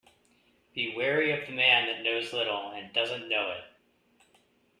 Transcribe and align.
Be 0.73 0.95
wary 0.97 1.31
of 1.31 1.45
the 1.47 1.53
man 1.53 1.85
that 1.85 2.01
knows 2.01 2.33
little, 2.33 2.71
and 2.71 2.91
doesn't 2.91 3.29
know 3.29 3.51
it. 3.51 3.65